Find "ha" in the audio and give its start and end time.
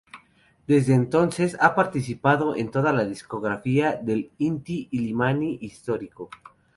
1.59-1.75